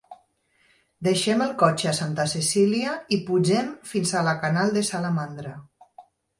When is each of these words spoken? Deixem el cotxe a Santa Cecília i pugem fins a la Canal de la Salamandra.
Deixem 1.07 1.43
el 1.45 1.51
cotxe 1.59 1.89
a 1.91 1.93
Santa 1.99 2.25
Cecília 2.33 2.95
i 3.17 3.21
pugem 3.29 3.71
fins 3.93 4.17
a 4.23 4.27
la 4.31 4.37
Canal 4.43 4.77
de 4.77 4.85
la 4.87 4.91
Salamandra. 4.93 5.57